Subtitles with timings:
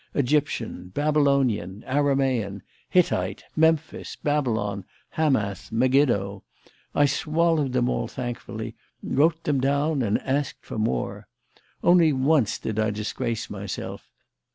[0.15, 6.41] Egyptian, Babylonian, Aramaean, Hittite, Memphis, Babylon, Hamath, Megiddo
[6.95, 11.27] I swallowed them all thankfully, wrote them down and asked for more.
[11.83, 14.09] Only once did I disgrace myself.